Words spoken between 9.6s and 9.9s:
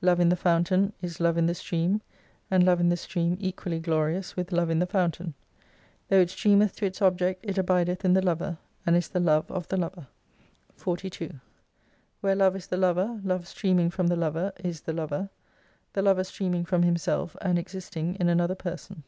the